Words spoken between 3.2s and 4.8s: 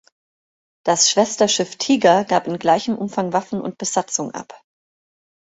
Waffen und Besatzung ab.